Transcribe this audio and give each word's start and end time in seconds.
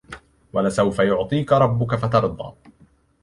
ولسوف 0.53 0.99
يعطيك 0.99 1.51
ربك 1.53 1.95
فترضى 1.95 2.53